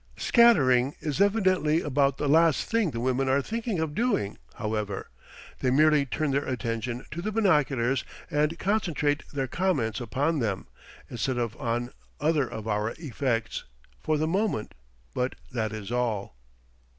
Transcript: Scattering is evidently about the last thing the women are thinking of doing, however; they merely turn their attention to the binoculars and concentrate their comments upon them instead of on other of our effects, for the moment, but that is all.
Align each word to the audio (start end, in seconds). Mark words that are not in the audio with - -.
Scattering 0.17 0.95
is 0.99 1.21
evidently 1.21 1.79
about 1.81 2.17
the 2.17 2.27
last 2.27 2.65
thing 2.67 2.89
the 2.89 2.99
women 2.99 3.29
are 3.29 3.39
thinking 3.39 3.77
of 3.77 3.93
doing, 3.93 4.39
however; 4.55 5.11
they 5.59 5.69
merely 5.69 6.07
turn 6.07 6.31
their 6.31 6.43
attention 6.43 7.05
to 7.11 7.21
the 7.21 7.31
binoculars 7.31 8.03
and 8.31 8.57
concentrate 8.57 9.21
their 9.31 9.47
comments 9.47 10.01
upon 10.01 10.39
them 10.39 10.65
instead 11.11 11.37
of 11.37 11.55
on 11.61 11.91
other 12.19 12.47
of 12.49 12.67
our 12.67 12.95
effects, 12.97 13.65
for 13.99 14.17
the 14.17 14.25
moment, 14.25 14.73
but 15.13 15.35
that 15.51 15.71
is 15.71 15.91
all. 15.91 16.35